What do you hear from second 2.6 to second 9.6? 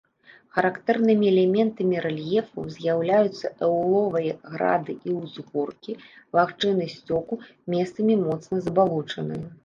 з'яўляюцца эолавыя грады і ўзгоркі, лагчыны сцёку, месцамі моцна забалочаныя.